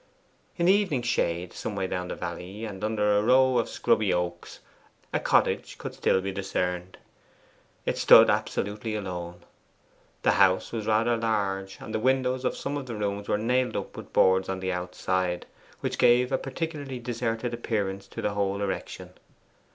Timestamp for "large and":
11.17-11.93